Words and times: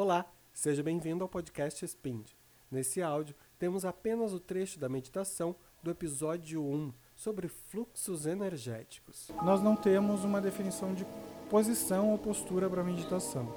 Olá, 0.00 0.24
seja 0.54 0.80
bem-vindo 0.80 1.24
ao 1.24 1.28
podcast 1.28 1.84
Spind. 1.84 2.28
Nesse 2.70 3.02
áudio, 3.02 3.34
temos 3.58 3.84
apenas 3.84 4.32
o 4.32 4.38
trecho 4.38 4.78
da 4.78 4.88
meditação 4.88 5.56
do 5.82 5.90
episódio 5.90 6.62
1 6.62 6.92
sobre 7.16 7.48
fluxos 7.48 8.24
energéticos. 8.24 9.28
Nós 9.42 9.60
não 9.60 9.74
temos 9.74 10.22
uma 10.22 10.40
definição 10.40 10.94
de 10.94 11.04
posição 11.50 12.12
ou 12.12 12.16
postura 12.16 12.70
para 12.70 12.84
meditação. 12.84 13.52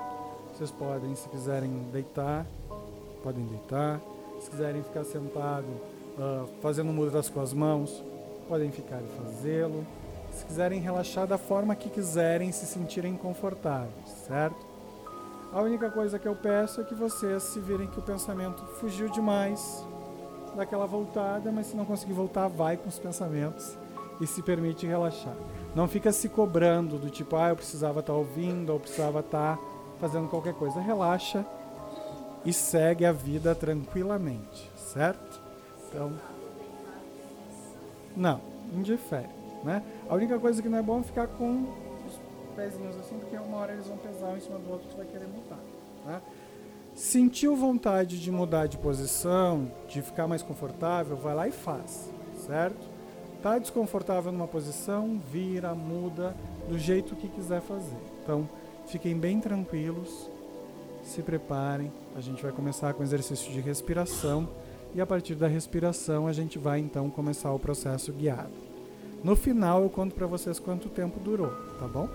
Vocês 0.51 0.71
podem, 0.71 1.13
se 1.13 1.29
quiserem 1.29 1.92
deitar, 1.92 2.47
podem 3.21 3.46
deitar. 3.46 4.01
Se 4.39 4.49
quiserem 4.49 4.81
ficar 4.81 5.03
sentado, 5.03 5.67
uh, 5.67 6.47
fazendo 6.60 6.92
mudras 6.92 7.29
com 7.29 7.39
as 7.39 7.53
mãos, 7.53 8.03
podem 8.47 8.71
ficar 8.71 8.99
e 8.99 9.08
fazê-lo. 9.10 9.85
Se 10.31 10.44
quiserem 10.44 10.81
relaxar 10.81 11.28
da 11.28 11.37
forma 11.37 11.76
que 11.76 11.87
quiserem, 11.87 12.51
se 12.51 12.65
sentirem 12.65 13.15
confortáveis, 13.15 14.10
certo? 14.26 14.71
A 15.54 15.62
única 15.62 15.90
coisa 15.90 16.18
que 16.18 16.27
eu 16.27 16.36
peço 16.36 16.80
é 16.80 16.84
que 16.86 16.95
vocês 16.95 17.44
se 17.44 17.59
virem 17.59 17.88
que 17.88 17.99
o 17.99 18.02
pensamento 18.02 18.63
fugiu 18.80 19.09
demais, 19.09 19.85
dá 20.55 20.63
aquela 20.63 20.85
voltada, 20.85 21.52
mas 21.52 21.67
se 21.67 21.75
não 21.75 21.84
conseguir 21.84 22.13
voltar, 22.13 22.48
vai 22.48 22.77
com 22.77 22.88
os 22.88 22.98
pensamentos 22.98 23.77
e 24.22 24.25
se 24.25 24.41
permite 24.41 24.88
relaxar. 24.88 25.35
Não 25.75 25.89
fica 25.89 26.09
se 26.13 26.30
cobrando 26.30 26.98
do 26.98 27.09
tipo, 27.09 27.35
ah, 27.35 27.49
eu 27.49 27.58
precisava 27.58 27.99
estar 27.99 28.13
tá 28.13 28.17
ouvindo, 28.17 28.72
ou 28.72 28.80
precisava 28.80 29.20
estar 29.20 29.58
tá 29.58 29.63
fazendo 29.99 30.30
qualquer 30.30 30.53
coisa. 30.53 30.80
Relaxa 30.80 31.45
e 32.45 32.53
segue 32.53 33.05
a 33.05 33.11
vida 33.11 33.53
tranquilamente, 33.53 34.72
certo? 34.77 35.41
Então, 35.89 36.13
não, 38.16 38.39
indifere, 38.73 39.30
né? 39.66 39.83
A 40.09 40.16
única 40.16 40.39
coisa 40.39 40.61
que 40.61 40.70
não 40.70 40.77
é 40.77 40.81
bom 40.81 41.02
é 41.02 41.03
ficar 41.03 41.27
com 41.27 41.91
pezinhos 42.51 42.95
assim, 42.97 43.17
porque 43.17 43.35
uma 43.35 43.57
hora 43.57 43.73
eles 43.73 43.87
vão 43.87 43.97
pesar 43.97 44.27
um 44.27 44.37
em 44.37 44.39
cima 44.39 44.59
do 44.59 44.71
outro 44.71 44.87
tu 44.89 44.97
vai 44.97 45.05
querer 45.05 45.27
mudar. 45.27 45.59
Né? 46.05 46.21
Sentiu 46.93 47.55
vontade 47.55 48.19
de 48.19 48.31
mudar 48.31 48.67
de 48.67 48.77
posição, 48.77 49.71
de 49.88 50.02
ficar 50.02 50.27
mais 50.27 50.41
confortável, 50.41 51.16
vai 51.16 51.33
lá 51.33 51.47
e 51.47 51.52
faz, 51.52 52.11
certo? 52.45 52.89
Tá 53.41 53.58
desconfortável 53.58 54.31
numa 54.31 54.47
posição, 54.47 55.19
vira, 55.31 55.73
muda, 55.73 56.35
do 56.67 56.77
jeito 56.77 57.16
que 57.16 57.27
quiser 57.27 57.61
fazer. 57.61 57.97
Então, 58.21 58.47
fiquem 58.86 59.17
bem 59.17 59.39
tranquilos, 59.39 60.30
se 61.03 61.21
preparem. 61.21 61.91
A 62.15 62.21
gente 62.21 62.43
vai 62.43 62.52
começar 62.52 62.93
com 62.93 63.03
exercício 63.03 63.52
de 63.52 63.59
respiração 63.59 64.47
e 64.93 65.02
a 65.02 65.05
partir 65.05 65.36
da 65.36 65.47
respiração 65.47 66.27
a 66.27 66.33
gente 66.33 66.59
vai 66.59 66.80
então 66.80 67.09
começar 67.09 67.52
o 67.53 67.59
processo 67.59 68.11
guiado. 68.11 68.52
No 69.23 69.36
final 69.36 69.83
eu 69.83 69.89
conto 69.89 70.15
para 70.15 70.27
vocês 70.27 70.59
quanto 70.59 70.89
tempo 70.89 71.19
durou, 71.19 71.52
tá 71.80 71.88
bom? 71.88 72.09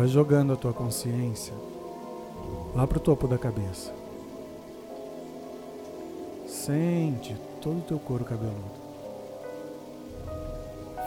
Vai 0.00 0.08
jogando 0.08 0.54
a 0.54 0.56
tua 0.56 0.72
consciência 0.72 1.52
lá 2.74 2.86
para 2.86 2.96
o 2.96 3.00
topo 3.02 3.28
da 3.28 3.36
cabeça. 3.36 3.92
Sente 6.46 7.36
todo 7.60 7.80
o 7.80 7.82
teu 7.82 7.98
couro 7.98 8.24
cabeludo, 8.24 8.80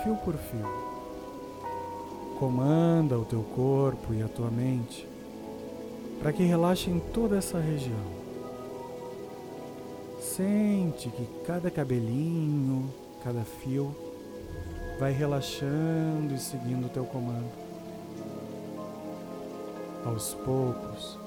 fio 0.04 0.16
por 0.18 0.36
fio. 0.36 0.68
Comanda 2.38 3.18
o 3.18 3.26
teu 3.26 3.42
corpo 3.56 4.14
e 4.14 4.22
a 4.22 4.28
tua 4.28 4.52
mente 4.52 5.10
para 6.20 6.32
que 6.32 6.44
relaxem 6.44 7.02
toda 7.12 7.36
essa 7.36 7.58
região. 7.60 7.98
Sente 10.20 11.10
que 11.10 11.28
cada 11.48 11.72
cabelinho, 11.72 12.94
cada 13.24 13.42
fio 13.42 13.96
vai 15.00 15.12
relaxando 15.12 16.36
e 16.36 16.38
seguindo 16.38 16.86
o 16.86 16.90
teu 16.90 17.06
comando 17.06 17.63
aos 20.06 20.34
poucos, 20.34 21.18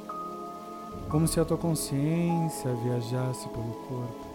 como 1.09 1.27
se 1.27 1.41
a 1.41 1.45
tua 1.45 1.57
consciência 1.57 2.73
viajasse 2.75 3.49
pelo 3.49 3.73
corpo. 3.89 4.27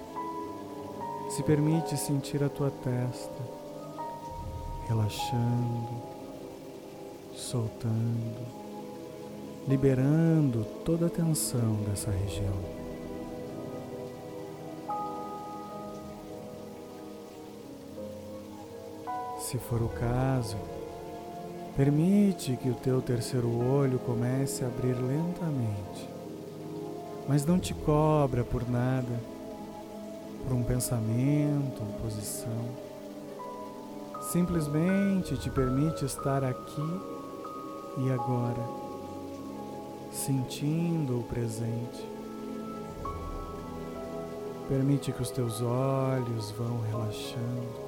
Se 1.29 1.43
permite 1.43 1.95
sentir 1.97 2.43
a 2.43 2.49
tua 2.49 2.69
testa 2.69 3.61
relaxando, 4.87 6.01
soltando, 7.33 8.45
liberando 9.67 10.65
toda 10.83 11.05
a 11.05 11.09
tensão 11.09 11.75
dessa 11.87 12.11
região. 12.11 12.81
Se 19.39 19.57
for 19.57 19.81
o 19.81 19.89
caso, 19.89 20.57
Permite 21.75 22.57
que 22.57 22.69
o 22.69 22.75
teu 22.75 23.01
terceiro 23.01 23.47
olho 23.47 23.97
comece 23.99 24.63
a 24.63 24.67
abrir 24.67 24.93
lentamente, 24.93 26.09
mas 27.29 27.45
não 27.45 27.57
te 27.57 27.73
cobra 27.73 28.43
por 28.43 28.69
nada, 28.69 29.21
por 30.43 30.53
um 30.53 30.63
pensamento, 30.63 31.81
posição. 32.01 32.91
Simplesmente 34.33 35.37
te 35.37 35.49
permite 35.49 36.03
estar 36.03 36.43
aqui 36.43 36.99
e 37.99 38.11
agora, 38.11 38.63
sentindo 40.11 41.19
o 41.19 41.23
presente. 41.23 42.05
Permite 44.67 45.13
que 45.13 45.21
os 45.21 45.31
teus 45.31 45.61
olhos 45.61 46.51
vão 46.51 46.81
relaxando, 46.81 47.79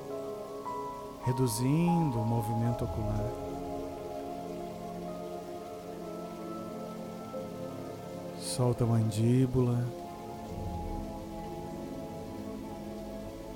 reduzindo 1.25 2.17
o 2.17 2.25
movimento 2.25 2.85
ocular. 2.85 3.42
Solta 8.55 8.83
a 8.83 8.87
mandíbula, 8.87 9.83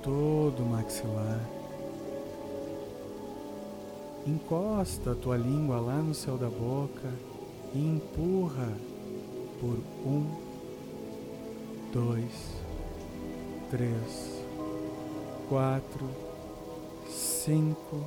todo 0.02 0.60
o 0.60 0.66
maxilar. 0.66 1.40
Encosta 4.26 5.12
a 5.12 5.14
tua 5.14 5.36
língua 5.36 5.78
lá 5.78 5.98
no 5.98 6.12
céu 6.12 6.36
da 6.36 6.48
boca 6.48 7.12
e 7.72 7.78
empurra 7.78 8.72
por 9.60 9.78
um, 10.04 10.26
dois, 11.92 12.56
três, 13.70 14.42
quatro, 15.48 16.08
cinco 17.08 18.04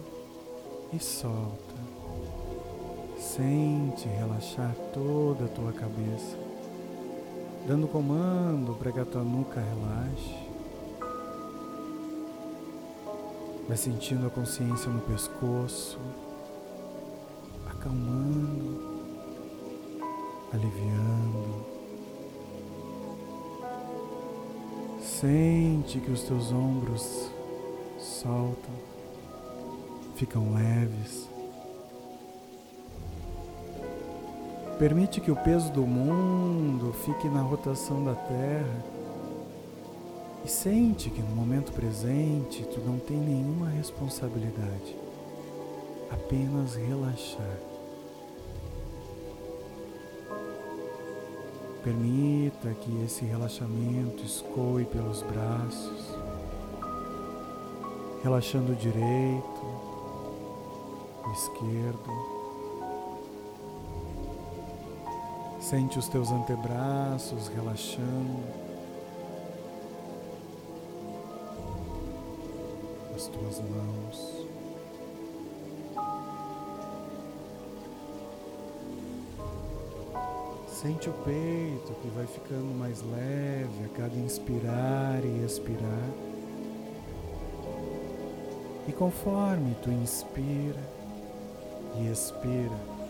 e 0.92 1.00
solta. 1.00 1.74
Sente 3.18 4.10
relaxar 4.10 4.76
toda 4.94 5.46
a 5.46 5.48
tua 5.48 5.72
cabeça 5.72 6.51
dando 7.68 7.88
comando 7.88 8.76
para 8.76 8.92
que 8.92 9.00
a 9.00 9.06
tua 9.06 9.24
nuca 9.24 9.62
relaxe. 9.62 10.36
Vai 13.68 13.78
sentindo 13.78 14.28
a 14.28 14.30
consciência 14.30 14.92
no 14.92 15.02
pescoço, 15.02 15.98
acalmando, 17.70 18.82
aliviando. 20.52 21.66
Sente 25.00 26.00
que 26.00 26.12
os 26.12 26.24
teus 26.24 26.52
ombros 26.52 27.30
soltam, 27.98 28.74
ficam 30.16 30.54
leves. 30.54 31.31
Permite 34.82 35.22
que 35.22 35.30
o 35.30 35.36
peso 35.36 35.72
do 35.72 35.86
mundo 35.86 36.92
fique 36.92 37.30
na 37.30 37.44
rotação 37.44 38.04
da 38.04 38.16
Terra 38.16 38.84
e 40.44 40.48
sente 40.48 41.12
que 41.12 41.22
no 41.22 41.36
momento 41.36 41.72
presente 41.72 42.64
tu 42.64 42.80
não 42.80 42.98
tem 42.98 43.16
nenhuma 43.16 43.70
responsabilidade, 43.70 44.96
apenas 46.10 46.74
relaxar. 46.74 47.60
Permita 51.84 52.74
que 52.74 53.04
esse 53.06 53.24
relaxamento 53.24 54.26
escoe 54.26 54.86
pelos 54.86 55.22
braços, 55.22 56.18
relaxando 58.24 58.72
o 58.72 58.76
direito, 58.76 59.62
o 61.24 61.32
esquerdo. 61.34 62.41
Sente 65.62 66.00
os 66.00 66.08
teus 66.08 66.32
antebraços 66.32 67.48
relaxando, 67.48 68.44
as 73.16 73.28
tuas 73.28 73.62
mãos. 73.62 74.48
Sente 80.68 81.10
o 81.10 81.14
peito 81.14 81.94
que 82.02 82.08
vai 82.10 82.26
ficando 82.26 82.76
mais 82.80 83.04
leve 83.04 83.86
a 83.86 83.90
cada 83.96 84.16
inspirar 84.16 85.24
e 85.24 85.46
expirar. 85.46 86.10
E 88.88 88.92
conforme 88.92 89.76
tu 89.84 89.92
inspira 89.92 90.82
e 92.00 92.12
expira, 92.12 93.01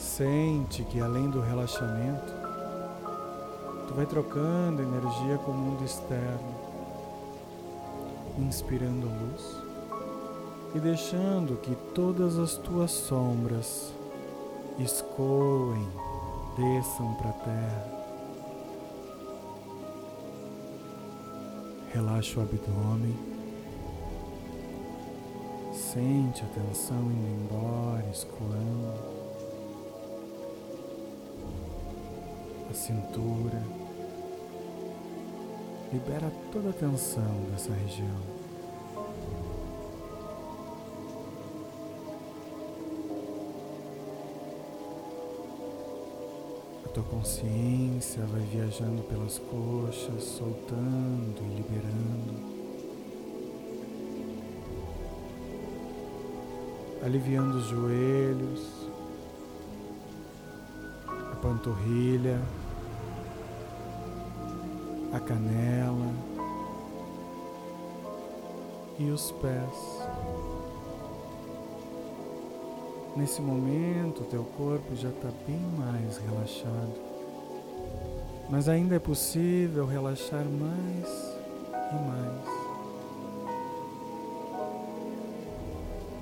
sente 0.00 0.82
que 0.84 0.98
além 1.00 1.28
do 1.28 1.40
relaxamento, 1.40 2.32
tu 3.86 3.94
vai 3.94 4.06
trocando 4.06 4.82
energia 4.82 5.36
com 5.38 5.50
o 5.50 5.54
mundo 5.54 5.84
externo, 5.84 6.54
inspirando 8.38 9.06
luz 9.06 9.56
e 10.74 10.80
deixando 10.80 11.60
que 11.60 11.74
todas 11.94 12.38
as 12.38 12.56
tuas 12.56 12.90
sombras 12.90 13.92
escoem, 14.78 15.86
desçam 16.56 17.14
para 17.14 17.30
a 17.30 17.34
terra. 17.34 18.00
Relaxa 21.92 22.40
o 22.40 22.42
abdômen. 22.42 23.18
Sente 25.72 26.42
a 26.44 26.46
tensão 26.46 26.96
indo 26.96 27.44
embora, 27.44 28.08
escoando. 28.10 29.19
A 32.70 32.74
cintura. 32.74 33.60
Libera 35.92 36.32
toda 36.52 36.70
a 36.70 36.72
tensão 36.72 37.44
dessa 37.50 37.72
região. 37.72 38.40
tua 46.92 47.04
consciência 47.04 48.24
vai 48.26 48.40
viajando 48.40 49.02
pelas 49.02 49.38
coxas, 49.38 50.22
soltando 50.22 51.40
e 51.40 51.54
liberando. 51.56 52.50
Aliviando 57.02 57.56
os 57.58 57.66
joelhos, 57.66 58.90
a 61.06 61.36
panturrilha, 61.36 62.40
a 65.12 65.18
canela 65.18 66.14
e 68.98 69.10
os 69.10 69.32
pés. 69.32 70.08
Nesse 73.16 73.42
momento, 73.42 74.22
teu 74.24 74.44
corpo 74.56 74.94
já 74.94 75.08
está 75.08 75.30
bem 75.46 75.60
mais 75.78 76.18
relaxado, 76.18 76.94
mas 78.48 78.68
ainda 78.68 78.94
é 78.94 78.98
possível 78.98 79.84
relaxar 79.84 80.44
mais 80.44 81.08
e 81.90 82.08
mais. 82.08 82.60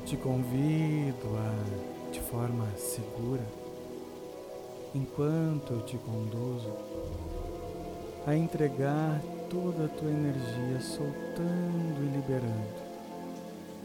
Te 0.07 0.17
convido 0.17 1.29
a, 1.37 2.11
de 2.11 2.21
forma 2.21 2.67
segura, 2.77 3.45
enquanto 4.95 5.75
eu 5.75 5.83
te 5.83 5.99
conduzo, 5.99 6.73
a 8.29 8.37
entregar 8.37 9.23
toda 9.49 9.87
a 9.87 9.89
tua 9.89 10.11
energia, 10.11 10.81
soltando 10.81 12.05
e 12.05 12.15
liberando 12.15 12.89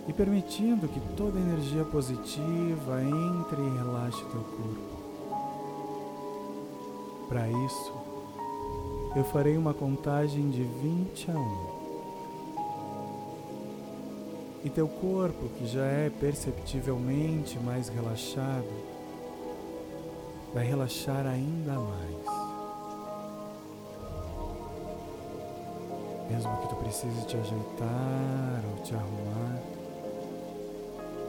e 0.06 0.12
permitindo 0.12 0.86
que 0.90 1.00
toda 1.16 1.40
energia 1.40 1.86
positiva 1.86 3.01
entre 3.01 3.62
e 3.62 3.78
relaxe 3.78 4.22
teu 4.25 4.42
corpo. 4.42 5.04
Para 7.30 7.48
isso, 7.48 7.94
eu 9.16 9.24
farei 9.24 9.56
uma 9.56 9.74
contagem 9.74 10.50
de 10.50 10.63
20 10.63 11.31
a 11.31 11.36
1. 11.36 11.74
E 14.66 14.69
teu 14.69 14.90
corpo, 14.90 15.48
que 15.57 15.66
já 15.68 15.86
é 15.86 16.10
perceptivelmente 16.10 17.57
mais 17.60 17.88
relaxado, 17.88 18.68
vai 20.54 20.66
relaxar 20.66 21.25
ainda 21.25 21.80
mais. 21.80 22.32
Mesmo 26.33 26.57
que 26.57 26.68
tu 26.68 26.75
precise 26.77 27.27
te 27.27 27.38
ajeitar 27.38 28.63
ou 28.71 28.81
te 28.83 28.95
arrumar, 28.95 29.62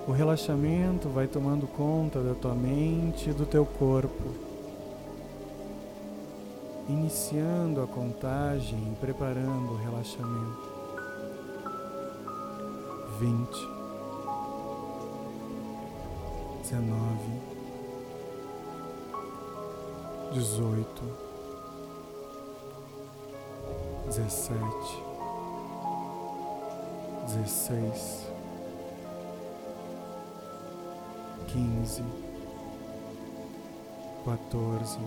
o 0.09 0.13
relaxamento 0.13 1.11
vai 1.11 1.27
tomando 1.27 1.67
conta 1.67 2.23
da 2.23 2.33
tua 2.33 2.55
mente 2.55 3.29
e 3.29 3.33
do 3.35 3.45
teu 3.45 3.67
corpo, 3.67 4.31
iniciando 6.89 7.83
a 7.83 7.87
contagem 7.87 8.79
e 8.79 8.97
preparando 8.99 9.73
o 9.73 9.77
relaxamento. 9.77 10.73
Vinte, 13.21 13.69
dezenove, 16.63 17.41
dezoito, 20.33 21.24
dezessete, 24.07 25.03
dezesseis. 27.27 28.25
Quinze, 31.51 32.03
quatorze, 34.25 34.99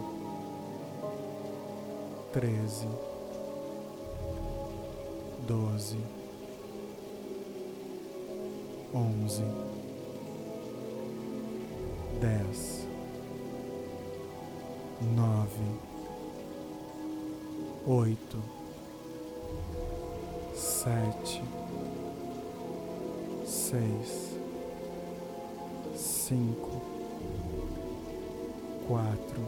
treze, 2.31 2.88
doze, 5.45 5.97
onze, 8.94 9.44
dez, 12.21 12.88
nove, 15.15 15.67
oito, 17.85 18.56
sete, 20.88 21.44
seis 23.45 24.38
cinco, 25.94 26.81
quatro, 28.88 29.42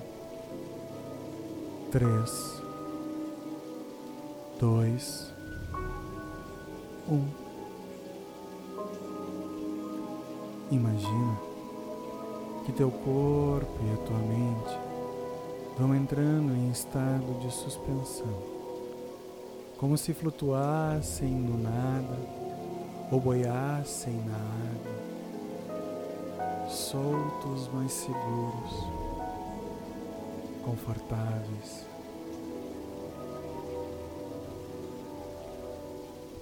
três, 1.91 2.61
dois, 4.59 5.33
um. 7.07 7.25
Imagina 10.71 11.37
que 12.65 12.73
teu 12.73 12.91
corpo 12.91 13.79
e 13.85 13.93
a 13.93 13.97
tua 14.05 14.19
mente 14.19 14.77
vão 15.77 15.95
entrando 15.95 16.53
em 16.53 16.69
estado 16.69 17.39
de 17.39 17.51
suspensão, 17.51 18.58
como 19.79 19.97
se 19.97 20.13
flutuassem 20.13 21.31
no 21.31 21.57
nada 21.57 22.17
ou 23.11 23.19
boiassem 23.19 24.13
na 24.25 24.35
água 24.35 24.99
soltos, 26.69 27.69
mas 27.73 27.91
seguros, 27.91 28.87
confortáveis. 30.63 31.85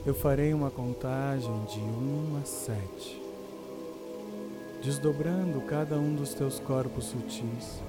Eu 0.06 0.14
farei 0.14 0.54
uma 0.54 0.70
contagem 0.70 1.64
de 1.66 1.80
um 1.80 2.40
a 2.42 2.46
sete, 2.46 3.22
desdobrando 4.82 5.62
cada 5.62 5.96
um 5.96 6.16
dos 6.16 6.34
teus 6.34 6.60
corpos 6.60 7.06
sutis, 7.06 7.82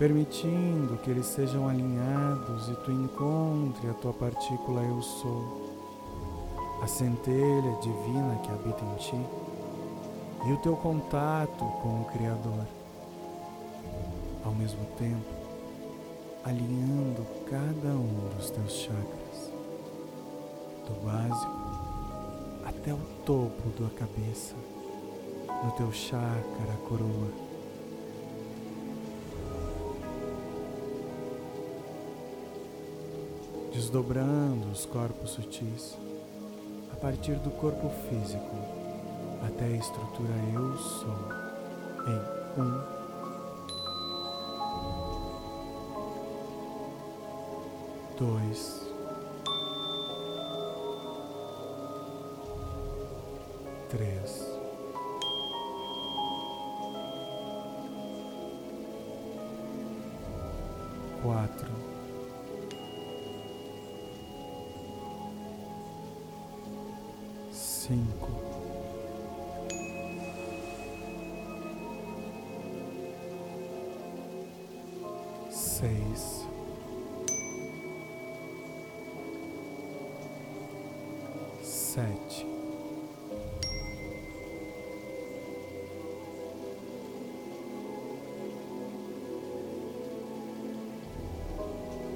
permitindo 0.00 0.96
que 0.96 1.10
eles 1.10 1.26
sejam 1.26 1.68
alinhados 1.68 2.70
e 2.70 2.74
tu 2.76 2.90
encontre 2.90 3.86
a 3.86 3.92
tua 3.92 4.14
partícula 4.14 4.80
Eu 4.80 5.02
Sou, 5.02 5.70
a 6.82 6.86
centelha 6.86 7.76
divina 7.82 8.40
que 8.42 8.50
habita 8.50 8.82
em 8.82 8.94
ti 8.96 9.26
e 10.48 10.52
o 10.54 10.56
teu 10.62 10.74
contato 10.74 11.66
com 11.82 12.00
o 12.00 12.08
Criador. 12.14 12.66
Ao 14.42 14.52
mesmo 14.52 14.82
tempo, 14.96 15.34
alinhando 16.44 17.26
cada 17.50 17.88
um 17.88 18.30
dos 18.38 18.50
teus 18.50 18.72
chakras, 18.72 19.52
do 20.86 21.04
básico 21.04 21.60
até 22.64 22.94
o 22.94 23.00
topo 23.26 23.68
da 23.78 23.90
cabeça, 23.90 24.54
no 25.62 25.70
teu 25.72 25.92
chakra 25.92 26.74
coroa. 26.88 27.49
desdobrando 33.72 34.70
os 34.70 34.84
corpos 34.86 35.30
sutis. 35.30 35.96
A 36.92 36.96
partir 36.96 37.36
do 37.36 37.50
corpo 37.50 37.90
físico 38.08 38.56
até 39.46 39.64
a 39.64 39.76
estrutura 39.76 40.34
Eu 40.52 40.76
Sou 40.76 41.40
em 42.06 42.60
um. 42.60 43.00
Dois, 48.18 48.86
três, 53.88 54.46
quatro. 61.22 61.89
Cinco. 67.90 68.28
Seis, 75.50 76.46
sete, 81.62 82.46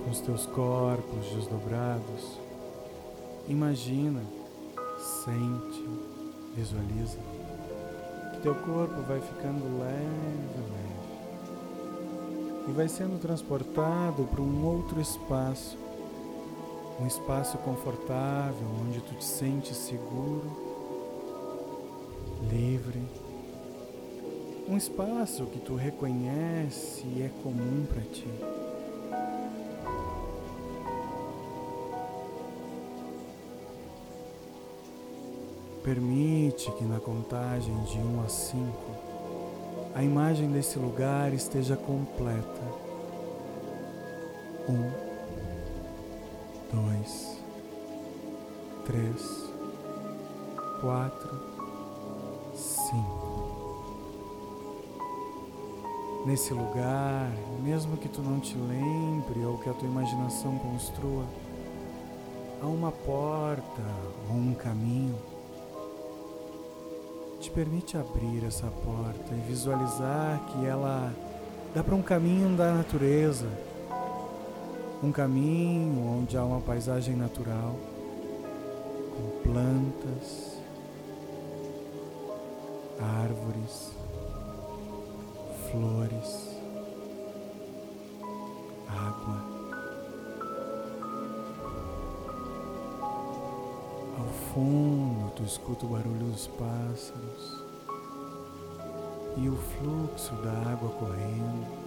com 0.04 0.10
os 0.10 0.20
teus 0.20 0.46
corpos 0.46 1.26
desdobrados, 1.34 2.38
imagina, 3.48 4.22
sente, 5.24 5.84
visualiza. 6.54 7.18
Que 8.32 8.40
teu 8.42 8.54
corpo 8.54 9.00
vai 9.08 9.20
ficando 9.20 9.64
leve, 9.78 10.60
leve. 10.72 10.94
E 12.68 12.72
vai 12.72 12.88
sendo 12.88 13.18
transportado 13.20 14.24
para 14.24 14.42
um 14.42 14.66
outro 14.66 15.00
espaço, 15.00 15.78
um 17.00 17.06
espaço 17.06 17.58
confortável 17.58 18.66
onde 18.82 19.00
tu 19.00 19.14
te 19.14 19.24
sentes 19.24 19.76
seguro, 19.76 20.44
livre, 22.50 23.02
um 24.68 24.76
espaço 24.76 25.46
que 25.46 25.58
tu 25.58 25.74
reconhece 25.74 27.04
e 27.06 27.22
é 27.22 27.30
comum 27.42 27.86
para 27.86 28.02
ti. 28.02 28.53
Permite 35.84 36.72
que 36.72 36.84
na 36.84 36.98
contagem 36.98 37.76
de 37.84 37.98
1 37.98 38.22
a 38.24 38.28
5 38.28 38.64
a 39.94 40.02
imagem 40.02 40.50
desse 40.50 40.78
lugar 40.78 41.34
esteja 41.34 41.76
completa. 41.76 42.62
Um, 44.66 44.90
dois, 46.72 47.38
três, 48.86 49.52
quatro, 50.80 51.38
cinco. 52.54 53.84
Nesse 56.24 56.54
lugar, 56.54 57.30
mesmo 57.62 57.98
que 57.98 58.08
tu 58.08 58.22
não 58.22 58.40
te 58.40 58.56
lembre 58.56 59.44
ou 59.44 59.58
que 59.58 59.68
a 59.68 59.74
tua 59.74 59.86
imaginação 59.86 60.58
construa, 60.58 61.24
há 62.62 62.66
uma 62.66 62.90
porta 62.90 63.82
ou 64.30 64.36
um 64.36 64.54
caminho 64.54 65.33
te 67.44 67.50
permite 67.50 67.98
abrir 67.98 68.42
essa 68.46 68.66
porta 68.68 69.34
e 69.34 69.40
visualizar 69.46 70.40
que 70.46 70.64
ela 70.64 71.12
dá 71.74 71.84
para 71.84 71.94
um 71.94 72.00
caminho 72.00 72.56
da 72.56 72.72
natureza, 72.72 73.46
um 75.02 75.12
caminho 75.12 76.20
onde 76.20 76.38
há 76.38 76.42
uma 76.44 76.62
paisagem 76.62 77.14
natural, 77.14 77.76
com 79.10 79.50
plantas, 79.50 80.56
árvores, 82.98 83.92
flores, 85.70 86.48
água. 88.88 89.53
Fundo, 94.54 95.32
tu 95.34 95.42
escuta 95.42 95.84
o 95.84 95.88
barulho 95.88 96.26
dos 96.30 96.46
pássaros 96.46 97.64
e 99.36 99.48
o 99.48 99.56
fluxo 99.56 100.32
da 100.36 100.52
água 100.70 100.90
correndo. 100.90 101.84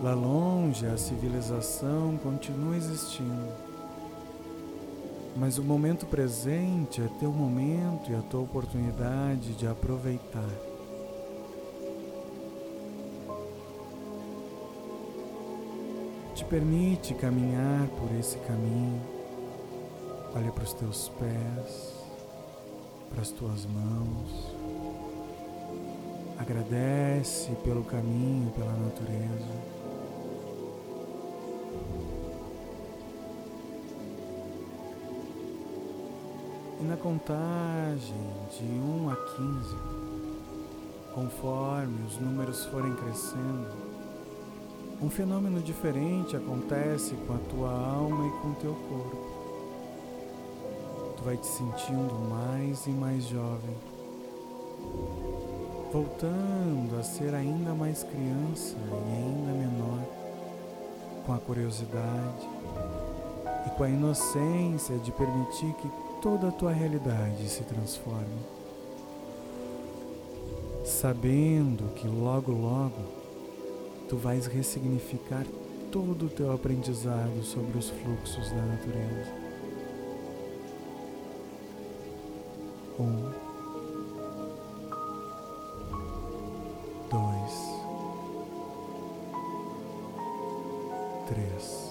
Lá 0.00 0.14
longe, 0.14 0.86
a 0.86 0.96
civilização 0.96 2.16
continua 2.22 2.76
existindo, 2.76 3.52
mas 5.36 5.58
o 5.58 5.64
momento 5.64 6.06
presente 6.06 7.02
é 7.02 7.08
teu 7.18 7.32
momento 7.32 8.12
e 8.12 8.14
a 8.14 8.22
tua 8.22 8.40
oportunidade 8.40 9.54
de 9.54 9.66
aproveitar. 9.66 10.69
Permite 16.50 17.14
caminhar 17.14 17.86
por 17.90 18.10
esse 18.18 18.36
caminho. 18.38 19.00
Olha 20.34 20.50
para 20.50 20.64
os 20.64 20.72
teus 20.72 21.08
pés, 21.10 21.94
para 23.08 23.22
as 23.22 23.30
tuas 23.30 23.64
mãos. 23.66 24.52
Agradece 26.36 27.52
pelo 27.62 27.84
caminho, 27.84 28.50
pela 28.50 28.72
natureza. 28.72 29.70
E 36.80 36.82
na 36.82 36.96
contagem 36.96 38.26
de 38.50 38.64
1 38.64 39.10
a 39.10 39.16
15, 39.16 39.76
conforme 41.14 42.06
os 42.06 42.18
números 42.18 42.64
forem 42.66 42.92
crescendo, 42.96 43.89
um 45.02 45.08
fenômeno 45.08 45.60
diferente 45.60 46.36
acontece 46.36 47.14
com 47.26 47.34
a 47.34 47.38
tua 47.48 47.70
alma 47.70 48.26
e 48.26 48.30
com 48.42 48.48
o 48.48 48.54
teu 48.56 48.74
corpo. 48.74 49.16
Tu 51.16 51.24
vai 51.24 51.36
te 51.38 51.46
sentindo 51.46 52.14
mais 52.28 52.86
e 52.86 52.90
mais 52.90 53.24
jovem, 53.24 53.76
voltando 55.90 56.98
a 56.98 57.02
ser 57.02 57.34
ainda 57.34 57.72
mais 57.72 58.02
criança 58.02 58.76
e 58.76 59.16
ainda 59.16 59.52
menor, 59.52 60.00
com 61.24 61.32
a 61.32 61.38
curiosidade 61.38 62.48
e 63.66 63.70
com 63.70 63.84
a 63.84 63.88
inocência 63.88 64.98
de 64.98 65.10
permitir 65.12 65.72
que 65.74 65.90
toda 66.20 66.48
a 66.48 66.52
tua 66.52 66.72
realidade 66.72 67.48
se 67.48 67.64
transforme, 67.64 68.40
sabendo 70.84 71.94
que 71.94 72.06
logo, 72.06 72.52
logo 72.52 73.19
tu 74.10 74.16
vais 74.16 74.44
ressignificar 74.48 75.46
todo 75.92 76.26
o 76.26 76.28
teu 76.28 76.52
aprendizado 76.52 77.44
sobre 77.44 77.78
os 77.78 77.90
fluxos 77.90 78.50
da 78.50 78.60
natureza. 78.60 79.32
Um, 82.98 83.30
dois, 87.08 87.54
três, 91.28 91.89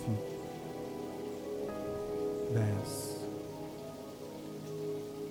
nove, 0.00 0.18
dez, 2.52 3.26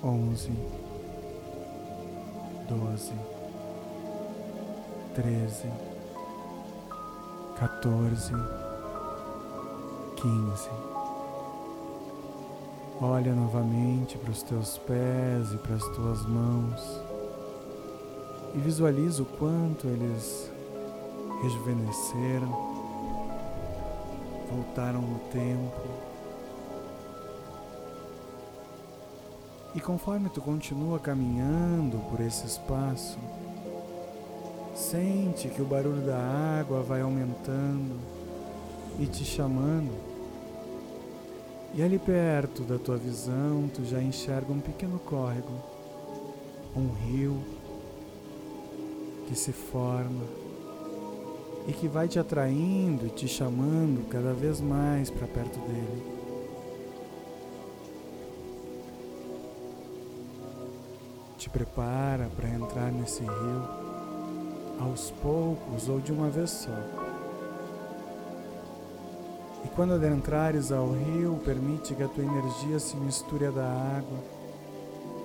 onze, 0.04 0.52
doze, 2.68 3.14
treze, 5.16 5.68
quatorze, 7.58 8.34
quinze. 10.16 10.70
Olha 13.02 13.34
novamente 13.34 14.18
para 14.18 14.32
os 14.32 14.44
teus 14.44 14.78
pés 14.80 15.54
e 15.54 15.58
para 15.58 15.76
as 15.76 15.84
tuas 15.96 16.26
mãos 16.26 17.02
e 18.54 18.60
visualiza 18.60 19.24
o 19.24 19.26
quanto 19.26 19.88
eles 19.88 20.52
rejuvenesceram, 21.42 22.69
voltaram 24.51 25.01
no 25.01 25.20
tempo. 25.32 25.82
E 29.75 29.79
conforme 29.79 30.29
tu 30.29 30.41
continua 30.41 31.00
caminhando 31.00 32.00
por 32.10 32.20
esse 32.20 32.46
espaço, 32.46 33.20
sente 34.75 35.48
que 35.50 35.62
o 35.62 35.65
barulho 35.65 36.01
da 36.01 36.18
água 36.60 36.82
vai 36.82 37.01
aumentando 37.01 37.96
e 39.00 39.06
te 39.06 39.24
chamando. 39.24 39.94
E 41.75 41.84
ali 41.84 42.00
perto 42.00 42.63
da 42.63 42.79
tua 42.79 42.98
visão, 42.98 43.70
tu 43.72 43.86
já 43.86 44.01
enxerga 44.01 44.51
um 44.51 44.60
pequeno 44.60 44.98
córrego, 45.00 45.53
um 46.75 46.91
rio 47.06 47.39
que 49.27 49.36
se 49.36 49.51
forma 49.51 50.49
e 51.70 51.72
que 51.72 51.88
vai 51.88 52.08
te 52.08 52.18
atraindo 52.18 53.06
e 53.06 53.10
te 53.12 53.28
chamando 53.28 54.10
cada 54.10 54.34
vez 54.34 54.60
mais 54.60 55.12
para 55.12 55.28
perto 55.28 55.60
dele. 55.60 56.04
Te 61.38 61.48
prepara 61.48 62.28
para 62.36 62.50
entrar 62.50 62.92
nesse 62.92 63.22
rio 63.22 63.70
aos 64.80 65.12
poucos 65.22 65.88
ou 65.88 66.00
de 66.00 66.12
uma 66.12 66.28
vez 66.28 66.50
só. 66.50 66.72
E 69.64 69.68
quando 69.76 69.94
adentrares 69.94 70.72
ao 70.72 70.92
rio, 70.92 71.40
permite 71.46 71.94
que 71.94 72.02
a 72.02 72.08
tua 72.08 72.24
energia 72.24 72.80
se 72.80 72.98
misture 72.98 73.46
à 73.46 73.52
da 73.52 73.68
água, 73.98 74.18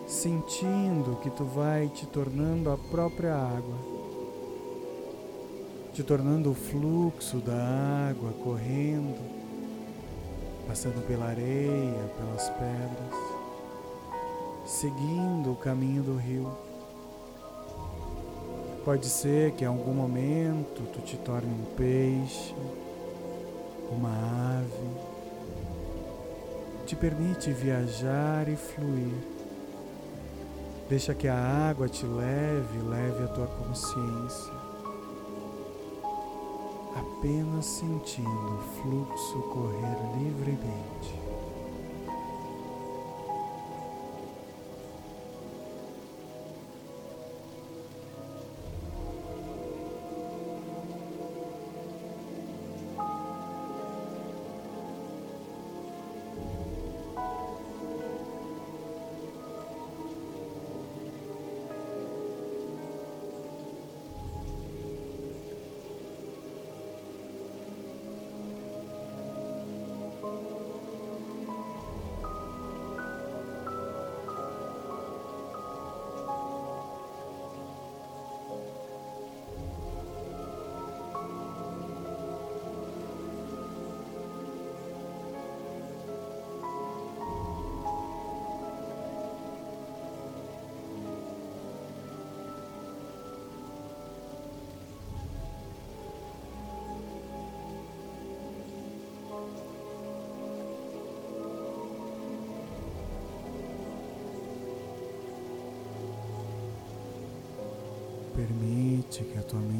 sentindo 0.07 1.19
que 1.23 1.31
tu 1.31 1.45
vai 1.45 1.89
te 1.89 2.07
tornando 2.07 2.71
a 2.71 2.77
própria 2.77 3.35
água, 3.35 3.94
te 5.95 6.03
tornando 6.03 6.51
o 6.51 6.55
fluxo 6.55 7.39
da 7.39 8.11
água 8.11 8.33
correndo, 8.43 9.19
passando 10.69 11.07
pela 11.07 11.27
areia, 11.27 12.11
pelas 12.19 12.51
pedras 12.51 13.35
seguindo 14.65 15.53
o 15.53 15.57
caminho 15.57 16.03
do 16.03 16.17
rio. 16.17 16.51
Pode 18.85 19.07
ser 19.07 19.53
que 19.53 19.65
em 19.65 19.67
algum 19.67 19.95
momento 19.95 20.83
tu 20.93 21.01
te 21.01 21.17
torne 21.17 21.49
um 21.49 21.65
peixe, 21.75 22.55
uma 23.91 24.11
ave. 24.59 25.15
Te 26.87 26.95
permite 26.95 27.51
viajar 27.51 28.49
e 28.49 28.57
fluir. 28.57 29.15
Deixa 30.89 31.15
que 31.15 31.29
a 31.29 31.69
água 31.71 31.89
te 31.89 32.05
leve, 32.05 32.79
leve 32.91 33.25
a 33.25 33.29
tua 33.29 33.47
consciência. 33.47 34.64
Apenas 37.25 37.65
sentindo 37.65 38.29
o 38.29 38.83
fluxo 38.83 39.39
correr 39.49 39.97
livremente. 40.19 41.19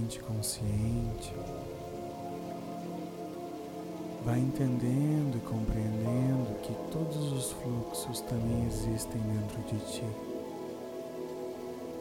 Mente 0.05 0.21
consciente 0.21 1.33
vá 4.23 4.37
entendendo 4.37 5.37
e 5.37 5.41
compreendendo 5.41 6.61
que 6.63 6.75
todos 6.91 7.33
os 7.33 7.53
fluxos 7.53 8.21
também 8.23 8.67
existem 8.67 9.21
dentro 9.21 9.63
de 9.63 9.79
ti. 9.93 10.05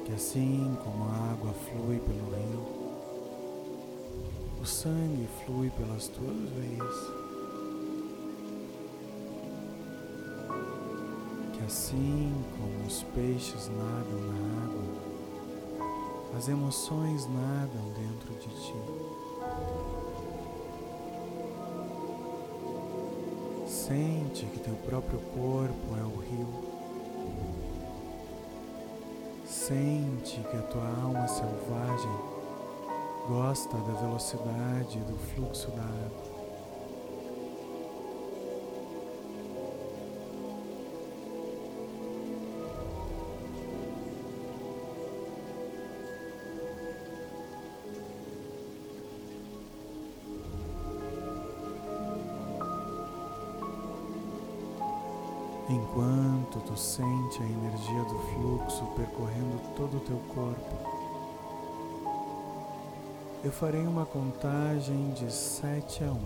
Que 0.06 0.13
assim 0.13 0.78
como 0.84 1.04
a 1.06 1.32
água 1.32 1.54
flui 1.54 2.00
pelo 2.00 2.30
rio, 2.36 2.63
o 4.62 4.66
sangue 4.66 5.28
flui 5.46 5.70
pelas 5.72 6.08
tuas 6.08 6.38
veias. 6.58 6.96
Que 11.54 11.66
assim 11.66 12.34
como 12.58 12.88
os 12.88 13.04
peixes 13.16 13.70
nadam 13.70 14.20
na 14.22 14.63
água, 14.63 15.12
as 16.36 16.48
emoções 16.48 17.28
nadam 17.28 17.84
dentro 17.96 18.34
de 18.36 18.48
ti. 18.50 18.76
Sente 23.67 24.46
que 24.46 24.60
teu 24.60 24.76
próprio 24.88 25.19
corpo 25.19 25.98
é 25.98 26.04
o 26.04 26.19
rio. 26.19 26.74
Sente 29.46 30.41
que 30.41 30.58
a 30.58 30.62
tua 30.63 30.88
alma 31.04 31.28
selvagem 31.28 32.12
gosta 33.28 33.78
da 33.78 33.93
velocidade 33.93 35.00
do 35.00 35.17
fluxo 35.17 35.69
da 35.72 35.84
água. 35.84 36.33
Enquanto 55.69 56.60
tu 56.60 56.78
sente 56.78 57.41
a 57.41 57.45
energia 57.45 58.04
do 58.04 58.19
fluxo 58.19 58.86
percorrendo 58.97 59.62
todo 59.78 59.95
o 59.95 59.99
teu 60.02 60.17
corpo, 60.36 60.76
eu 63.45 63.52
farei 63.52 63.88
uma 63.88 64.06
contagem 64.06 65.12
de 65.12 65.32
7 65.32 66.04
a 66.04 66.12
1. 66.12 66.19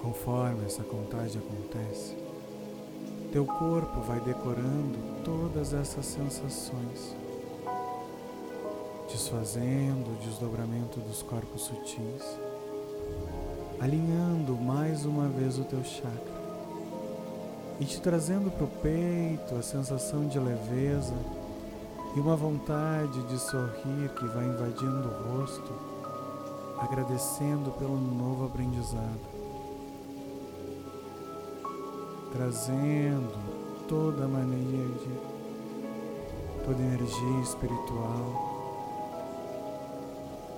Conforme 0.00 0.64
essa 0.64 0.82
contagem 0.82 1.42
acontece, 1.42 2.16
teu 3.30 3.44
corpo 3.44 4.00
vai 4.00 4.20
decorando 4.20 4.98
todas 5.22 5.74
essas 5.74 6.06
sensações, 6.06 7.14
desfazendo 9.12 10.10
o 10.10 10.24
desdobramento 10.24 11.00
dos 11.00 11.22
corpos 11.22 11.64
sutis, 11.64 12.38
alinhando 13.78 14.54
mais 14.54 15.04
uma 15.04 15.28
vez 15.28 15.58
o 15.58 15.64
teu 15.64 15.84
chakra 15.84 16.35
e 17.78 17.84
te 17.84 18.00
trazendo 18.00 18.50
para 18.50 18.64
o 18.64 18.68
peito 18.68 19.54
a 19.54 19.62
sensação 19.62 20.26
de 20.26 20.38
leveza 20.38 21.14
e 22.16 22.20
uma 22.20 22.34
vontade 22.34 23.22
de 23.24 23.38
sorrir 23.38 24.08
que 24.16 24.24
vai 24.26 24.46
invadindo 24.46 25.08
o 25.08 25.38
rosto, 25.38 25.72
agradecendo 26.78 27.70
pelo 27.72 27.98
novo 27.98 28.46
aprendizado, 28.46 29.20
trazendo 32.32 33.86
toda 33.86 34.24
a 34.24 34.28
maneira 34.28 34.88
de 34.94 35.36
toda 36.64 36.82
energia 36.82 37.40
espiritual, 37.42 38.56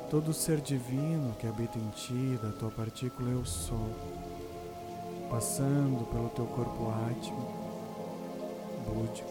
todo 0.08 0.28
o 0.28 0.34
ser 0.34 0.60
divino 0.60 1.34
que 1.38 1.46
habita 1.46 1.78
em 1.78 1.88
ti, 1.90 2.38
da 2.40 2.50
tua 2.50 2.70
partícula 2.70 3.30
eu 3.30 3.44
sou 3.44 3.90
passando 5.30 6.06
pelo 6.10 6.28
teu 6.30 6.46
corpo 6.46 6.88
átmico, 6.90 7.58
búdico, 8.86 9.28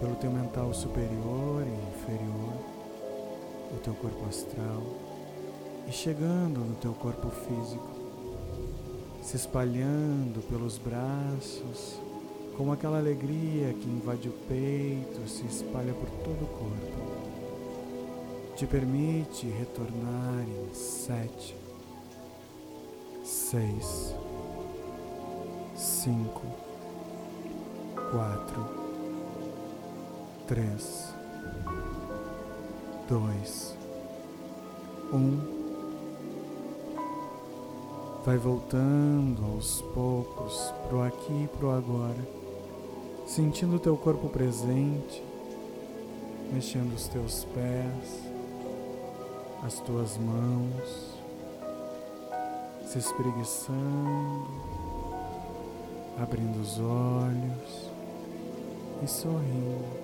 pelo 0.00 0.14
teu 0.16 0.30
mental 0.30 0.72
superior 0.72 1.64
e 1.66 2.00
inferior, 2.00 2.54
o 3.74 3.78
teu 3.78 3.94
corpo 3.94 4.26
astral 4.26 4.82
e 5.88 5.92
chegando 5.92 6.60
no 6.60 6.74
teu 6.76 6.92
corpo 6.92 7.28
físico, 7.30 7.88
se 9.22 9.36
espalhando 9.36 10.42
pelos 10.48 10.78
braços, 10.78 12.00
como 12.56 12.72
aquela 12.72 12.98
alegria 12.98 13.72
que 13.72 13.88
invade 13.88 14.28
o 14.28 14.32
peito 14.48 15.28
se 15.28 15.46
espalha 15.46 15.92
por 15.94 16.08
todo 16.24 16.42
o 16.42 16.46
corpo. 16.46 17.22
Te 18.56 18.66
permite 18.66 19.46
retornar 19.46 20.44
em 20.46 20.74
sete, 20.74 21.56
seis, 23.24 24.14
cinco, 26.02 26.42
quatro, 28.10 28.66
três, 30.48 31.14
dois, 33.08 33.76
um. 35.12 35.62
Vai 38.24 38.36
voltando 38.36 39.44
aos 39.44 39.80
poucos 39.94 40.74
pro 40.88 41.02
aqui 41.02 41.44
e 41.44 41.48
pro 41.56 41.70
agora, 41.70 42.28
sentindo 43.24 43.78
teu 43.78 43.96
corpo 43.96 44.28
presente, 44.28 45.22
mexendo 46.52 46.94
os 46.96 47.06
teus 47.06 47.44
pés, 47.44 48.24
as 49.64 49.78
tuas 49.78 50.18
mãos, 50.18 51.16
se 52.86 52.98
espreguiçando, 52.98 54.91
abrindo 56.18 56.60
os 56.60 56.78
olhos 56.78 57.90
e 59.02 59.06
sorrindo. 59.06 60.02